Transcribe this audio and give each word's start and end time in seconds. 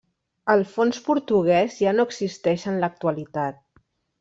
El 0.53 0.63
fons 0.69 0.97
portuguès 1.09 1.77
ja 1.85 1.95
no 1.99 2.07
existeix 2.11 2.67
en 2.73 2.81
l'actualitat. 2.87 3.63